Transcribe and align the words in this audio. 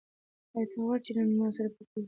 ایا 0.55 0.65
ته 0.69 0.75
غواړې 0.83 1.01
چې 1.05 1.11
نن 1.17 1.27
ما 1.39 1.47
سره 1.55 1.67
بوټي 1.73 1.85
وکرې؟ 1.91 1.99